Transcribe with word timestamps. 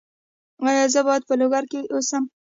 ایا 0.65 0.85
زه 0.93 1.01
باید 1.07 1.23
په 1.29 1.33
لوګر 1.39 1.63
کې 1.71 1.79
اوسم؟ 1.93 2.23